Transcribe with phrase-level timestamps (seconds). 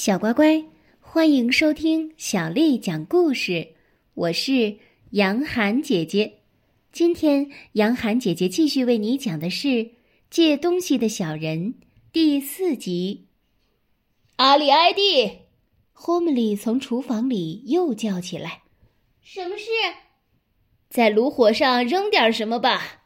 [0.00, 0.64] 小乖乖，
[0.98, 3.74] 欢迎收听小丽讲故事。
[4.14, 4.78] 我是
[5.10, 6.38] 杨涵姐姐。
[6.90, 9.68] 今天，杨涵姐姐继续为你讲的是
[10.30, 11.74] 《借东西的小人》
[12.12, 13.26] 第四集。
[14.36, 15.40] 阿里埃蒂，
[15.92, 18.62] 霍姆里从厨房里又叫起来
[19.20, 19.66] ：“什么事？
[20.88, 23.02] 在炉火上扔点什么吧。”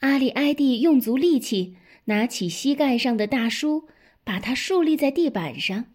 [0.00, 3.88] 阿里埃蒂用足力气，拿起膝盖上的大书，
[4.22, 5.86] 把它竖立在地板上。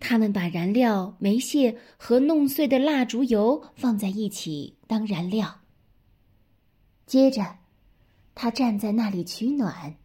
[0.00, 5.60] 他们把燃料、煤屑和弄碎的蜡烛油放在一起当燃料。
[7.06, 7.56] 接着，
[8.34, 9.96] 他站在那里取暖。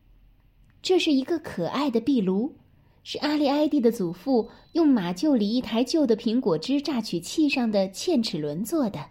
[0.81, 2.55] 这是一个可爱的壁炉，
[3.03, 9.05] 是阿利埃蒂的祖父用马厩里一台旧的苹果汁榨取器上的嵌齿轮做的。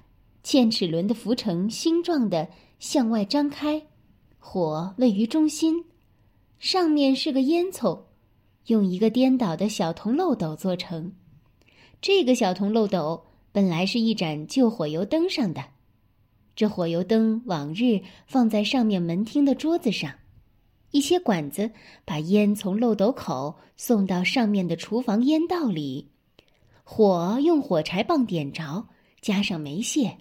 [0.45, 2.48] 嵌齿轮的浮成星状的
[2.80, 3.80] 向外张开，
[4.39, 5.84] 火位于中心，
[6.59, 8.01] 上面是个烟囱。
[8.66, 11.12] 用一个颠倒的小铜漏斗做成，
[12.01, 15.64] 这个小铜漏斗本来是一盏旧火油灯上的。
[16.55, 20.14] 这火油灯往日放在上面门厅的桌子上，
[20.91, 21.73] 一些管子
[22.05, 26.11] 把烟从漏斗口送到上面的厨房烟道里，
[26.84, 28.86] 火用火柴棒点着，
[29.20, 30.19] 加上煤屑，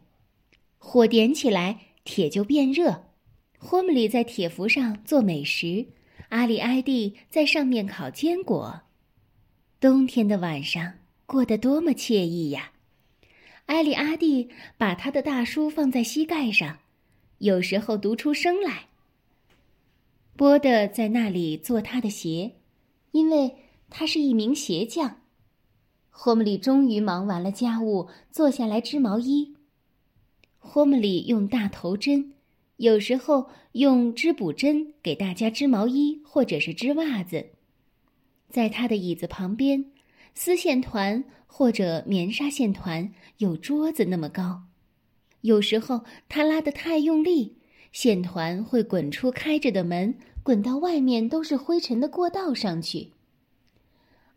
[0.77, 3.03] 火点起来，铁就变热。
[3.59, 5.85] 霍姆里在铁符上做美食。
[6.31, 8.83] 阿里埃蒂在上面烤坚果，
[9.81, 10.93] 冬天的晚上
[11.25, 12.71] 过得多么惬意呀！
[13.65, 16.77] 埃里阿蒂把他的大书放在膝盖上，
[17.39, 18.87] 有时候读出声来。
[20.37, 22.53] 波德在那里做他的鞋，
[23.11, 23.57] 因为
[23.89, 25.17] 他是一名鞋匠。
[26.09, 29.57] 霍姆里终于忙完了家务，坐下来织毛衣。
[30.59, 32.35] 霍姆里用大头针。
[32.81, 37.49] 有时候用织补针给大家织毛衣，或者是织袜子。
[38.49, 39.85] 在他的椅子旁边，
[40.33, 44.63] 丝线团或者棉纱线团有桌子那么高。
[45.41, 47.57] 有时候他拉得太用力，
[47.91, 53.11] 线团会滚出开着的门，滚到外面都是灰尘的过道上去。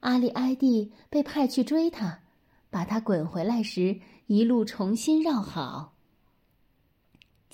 [0.00, 2.20] 阿里埃蒂被派去追他，
[2.68, 5.93] 把他滚回来时，一路重新绕好。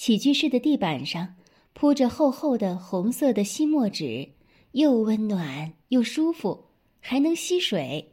[0.00, 1.34] 起居室的地板上
[1.74, 4.30] 铺着厚厚的红色的吸墨纸，
[4.72, 6.68] 又温暖又舒服，
[7.00, 8.12] 还能吸水。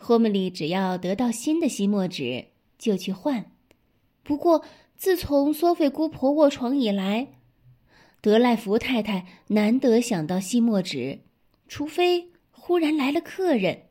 [0.00, 2.46] 霍姆利只要得到新的吸墨纸
[2.80, 3.52] 就去换。
[4.24, 4.64] 不过，
[4.96, 7.28] 自从索菲姑婆卧床以来，
[8.20, 11.20] 德赖福太太难得想到吸墨纸，
[11.68, 13.82] 除非忽然来了客人。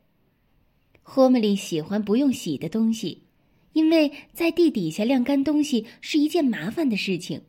[1.02, 3.27] 霍姆利喜欢不用洗的东西。
[3.72, 7.42] 因为在地底下晾干东西是一件麻烦的事情，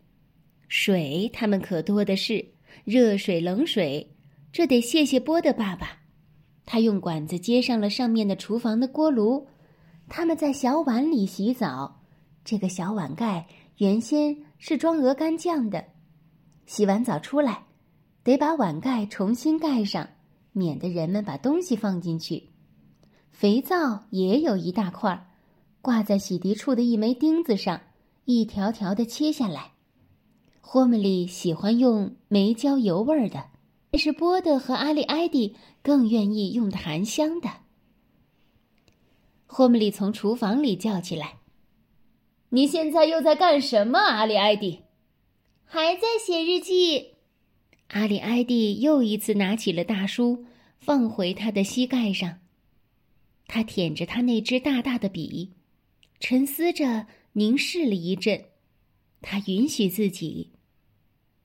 [0.67, 2.45] 水他们可多的是，
[2.83, 4.15] 热水、冷水，
[4.51, 5.99] 这得谢谢波的爸爸，
[6.65, 9.47] 他用管子接上了上面的厨房的锅炉。
[10.07, 12.01] 他们在小碗里洗澡，
[12.43, 13.47] 这个小碗盖
[13.77, 15.85] 原先是装鹅肝酱的。
[16.65, 17.63] 洗完澡出来，
[18.23, 20.07] 得把碗盖重新盖上，
[20.51, 22.49] 免得人们把东西放进去。
[23.31, 25.28] 肥皂也有一大块儿。
[25.81, 27.81] 挂在洗涤处的一枚钉子上，
[28.25, 29.71] 一条条的切下来。
[30.61, 33.45] 霍姆利喜欢用煤焦油味儿的，
[33.89, 37.49] 但是波德和阿里埃蒂更愿意用檀香的。
[39.47, 41.37] 霍姆里从厨房里叫起来
[42.49, 44.81] ：“你现在又在干什么，阿里埃蒂
[45.65, 47.13] ？”“还在写日记。”
[47.89, 50.45] 阿里埃蒂又一次拿起了大书，
[50.77, 52.37] 放回他的膝盖上。
[53.47, 55.53] 他舔着他那支大大的笔。
[56.19, 58.45] 沉思着，凝视了一阵，
[59.21, 60.51] 他允许自己。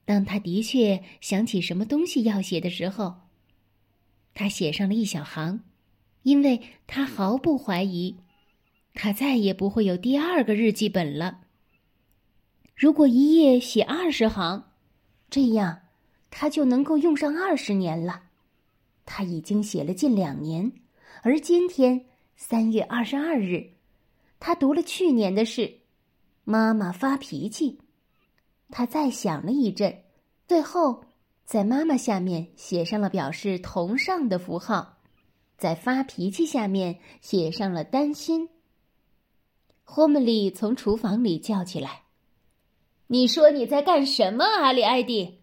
[0.04, 3.14] 当他的确想起什么东西要写的时候，
[4.34, 5.60] 他写上了一小行，
[6.24, 8.16] 因为他毫不怀疑，
[8.94, 11.40] 他再也不会有第二个日记本了。
[12.74, 14.72] 如果一页写二十行，
[15.30, 15.82] 这样
[16.30, 18.24] 他就能够用上二十年了。
[19.06, 20.72] 他已经写了近两年，
[21.22, 22.06] 而今天
[22.36, 23.70] 三月二十二日。
[24.46, 25.78] 他读了去年的事，
[26.44, 27.80] 妈妈发脾气。
[28.70, 30.02] 他再想了一阵，
[30.46, 31.02] 最后
[31.46, 34.98] 在妈妈下面写上了表示同上的符号，
[35.56, 38.50] 在发脾气下面写上了担心。
[39.82, 42.02] 霍姆利从厨房里叫起来
[43.08, 45.40] ：“你说你在干什么，阿里埃蒂？”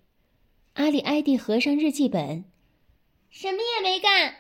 [0.78, 2.46] 阿里埃蒂合上日记本
[3.32, 4.36] ：“什么也没干。”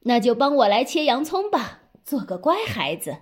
[0.00, 3.14] 那就帮我来切洋葱吧，做个乖孩子。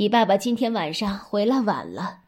[0.00, 2.20] 你爸爸今天晚上回来晚了。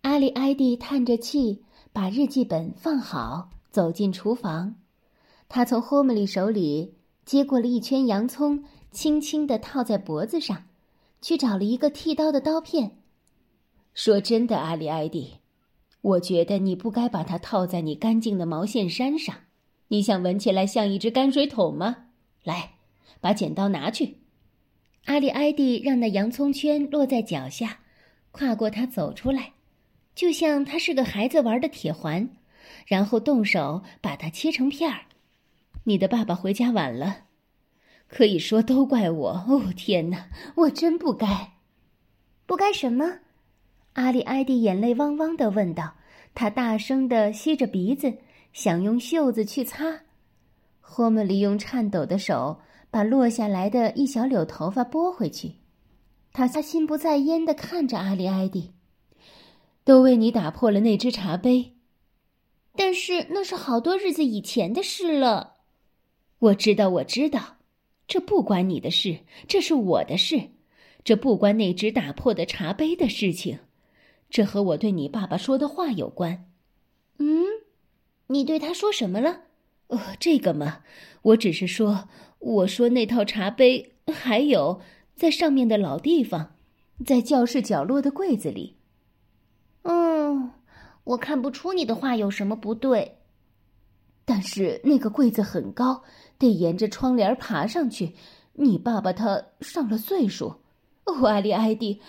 [0.00, 1.62] 阿里埃蒂叹着气，
[1.92, 4.74] 把日记本放好，走进厨房。
[5.48, 10.64] 他从霍姆利手里接过了一圈洋葱，轻轻的套在脖子上，
[11.22, 12.96] 去找了一个剃刀的刀片。
[13.94, 15.34] 说真的，阿里埃蒂，
[16.00, 19.32] 我觉得你不该把它套在你干净的毛线衫上。
[19.86, 22.06] 你想闻起来像一只泔水桶吗？
[22.42, 22.72] 来，
[23.20, 24.16] 把剪刀拿去。
[25.06, 27.80] 阿里埃蒂让那洋葱圈落在脚下，
[28.30, 29.52] 跨过它走出来，
[30.14, 32.28] 就像它是个孩子玩的铁环，
[32.86, 35.00] 然后动手把它切成片儿。
[35.84, 37.24] 你的爸爸回家晚了，
[38.06, 39.30] 可以说都怪我。
[39.48, 41.52] 哦，天哪，我真不该，
[42.46, 43.20] 不该什么？
[43.94, 45.94] 阿里埃蒂眼泪汪汪的问道。
[46.32, 48.18] 他大声的吸着鼻子，
[48.52, 50.02] 想用袖子去擦。
[50.80, 55.56] 霍姆利用颤抖的手把落下来的一小绺头发拨回去。
[56.32, 58.72] 他他心不在焉的看着阿里埃蒂。
[59.82, 61.72] 都为你打破了那只茶杯，
[62.76, 65.54] 但是那是好多日子以前的事了。
[66.38, 67.56] 我知道，我知道，
[68.06, 70.50] 这不关你的事，这是我的事，
[71.02, 73.58] 这不关那只打破的茶杯的事情，
[74.28, 76.46] 这和我对你爸爸说的话有关。
[77.16, 77.44] 嗯，
[78.28, 79.40] 你对他说什么了？
[79.88, 80.82] 呃，这个嘛，
[81.22, 82.08] 我只是说，
[82.40, 84.80] 我说那套茶杯还有
[85.14, 86.54] 在上面的老地方，
[87.06, 88.76] 在教室角落的柜子里。
[89.82, 90.50] 嗯，
[91.04, 93.18] 我看不出你的话有什么不对。
[94.24, 96.02] 但是那个柜子很高，
[96.38, 98.14] 得沿着窗帘爬上去。
[98.54, 100.60] 你爸爸他上了岁数，
[101.04, 102.00] 哦，阿里埃蒂，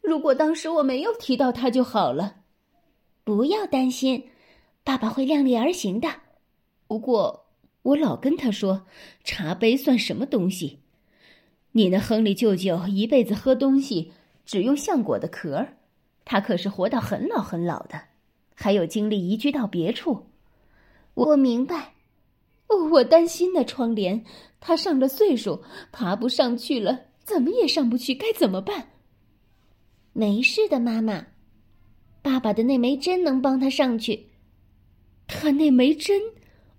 [0.00, 2.36] 如果当时我没有提到他就好了。
[3.24, 4.28] 不要担心，
[4.82, 6.08] 爸爸会量力而行的。
[6.86, 7.46] 不过
[7.82, 8.86] 我老跟他说，
[9.24, 10.78] 茶杯算什么东西？
[11.72, 14.12] 你那亨利舅舅一辈子喝东西
[14.44, 15.78] 只用橡果的壳儿，
[16.24, 18.00] 他可是活到很老很老的，
[18.54, 20.26] 还有精力移居到别处。
[21.14, 21.94] 我明白，
[22.90, 24.24] 我担心那窗帘，
[24.60, 28.88] 他上了岁数，爬不上去了，怎么也上不去，该怎么办？
[30.12, 31.26] 没事的，妈妈，
[32.20, 34.28] 爸爸的那枚针能帮他上去。
[35.26, 36.20] 他那枚针，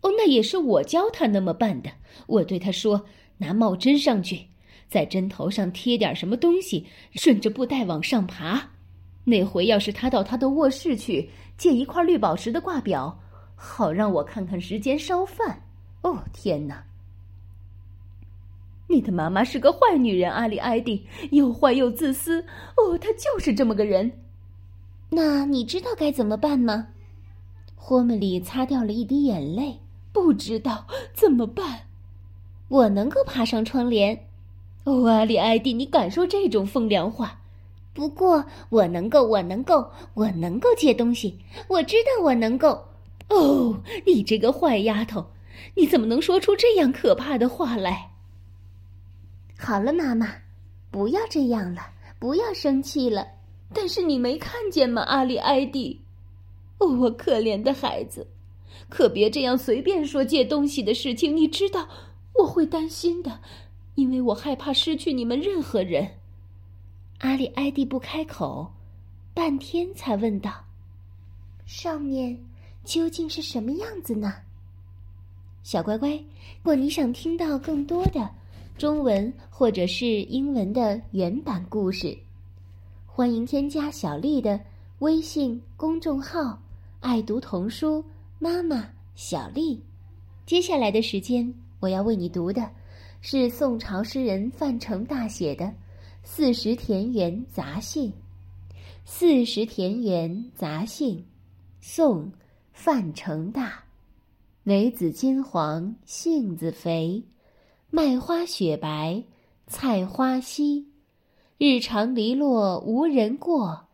[0.03, 1.89] 哦，那也是我教他那么办的。
[2.27, 3.05] 我对他说
[3.39, 4.47] ：“拿帽针上去，
[4.87, 6.85] 在针头上贴点什么东西，
[7.15, 8.69] 顺着布带往上爬。
[9.23, 13.19] 那回要是他到他的卧室去借一块绿宝石的挂表。”
[13.55, 15.63] 好让我看看时间烧饭。
[16.01, 16.83] 哦天哪！
[18.89, 22.41] 你的妈妈是个坏女人，阿里埃蒂，又坏又自私。
[22.75, 24.11] 哦，她就是这么个人。
[25.11, 26.89] 那你知道该怎么办吗？
[27.75, 29.79] 霍姆里擦掉了一滴眼泪。
[30.13, 31.81] 不知道怎么办。
[32.69, 34.27] 我能够爬上窗帘。
[34.85, 37.41] 哦，阿里埃蒂，你敢说这种风凉话？
[37.93, 41.39] 不过我能够，我能够，我能够借东西。
[41.67, 42.85] 我知道我能够。
[43.29, 45.25] 哦，你这个坏丫头，
[45.75, 48.11] 你怎么能说出这样可怕的话来？
[49.57, 50.27] 好了，妈妈，
[50.91, 51.81] 不要这样了，
[52.19, 53.27] 不要生气了。
[53.73, 56.01] 但是你没看见吗，阿里埃蒂？
[56.79, 58.27] 哦，我可怜的孩子，
[58.89, 61.35] 可别这样随便说借东西的事情。
[61.35, 61.87] 你知道
[62.39, 63.39] 我会担心的，
[63.95, 66.07] 因为我害怕失去你们任何人。
[67.19, 68.71] 阿里埃蒂不开口，
[69.33, 70.51] 半天才问道
[71.65, 72.37] ：“上面。”
[72.83, 74.33] 究竟是什么样子呢？
[75.63, 78.29] 小乖乖，如果你想听到更多的
[78.77, 82.13] 中文或者是英文的原版故事，
[83.05, 84.59] 欢迎添加小丽的
[84.99, 86.61] 微信公众号
[86.99, 88.03] “爱读童书
[88.43, 89.81] 妈妈小丽”。
[90.45, 92.69] 接下来的时间，我要为你读的
[93.21, 95.63] 是宋朝诗人范成大写的
[96.25, 98.09] 《四时田园杂兴》。
[99.05, 101.17] 《四时田园杂兴》，
[101.79, 102.29] 宋。
[102.73, 103.83] 范成大，
[104.63, 107.23] 梅子金黄，杏子肥，
[107.91, 109.23] 麦花雪白，
[109.67, 110.87] 菜花稀。
[111.59, 113.85] 日长篱落无人过，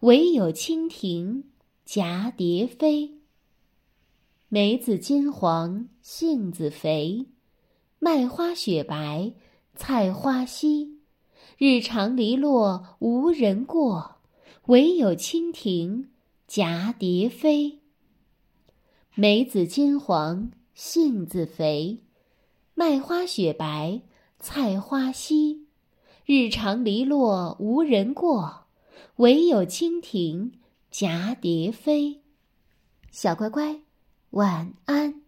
[0.00, 1.44] 惟有蜻蜓
[1.86, 3.08] 蛱蝶飞。
[4.54, 7.26] 梅子金黄，杏子肥，
[7.98, 9.32] 麦花雪白，
[9.74, 11.00] 菜花稀。
[11.58, 14.18] 日长篱落无人过，
[14.66, 16.08] 惟有蜻蜓
[16.48, 17.80] 蛱蝶飞。
[19.16, 22.04] 梅子金黄，杏子肥，
[22.74, 24.02] 麦花雪白，
[24.38, 25.66] 菜花稀。
[26.26, 28.66] 日长篱落无人过，
[29.16, 30.52] 惟有蜻蜓
[30.92, 32.20] 蛱蝶飞。
[33.10, 33.80] 小乖乖，
[34.34, 35.23] 晚安。